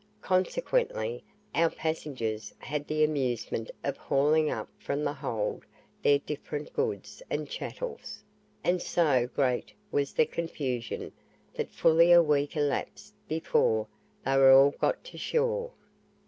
[0.23, 1.23] Consequently,
[1.53, 5.63] our passengers had the amusement of hauling up from the hold
[6.01, 8.23] their different goods and chattels;
[8.63, 11.11] and so great was the confusion,
[11.53, 13.85] that fully a week elapsed before
[14.25, 15.71] they were all got to shore.